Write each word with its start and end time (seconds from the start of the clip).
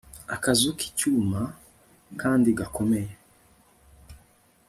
akazu 0.35 0.69
k'icyuma 0.79 1.41
kandi 2.21 2.49
gakomeye 2.59 3.11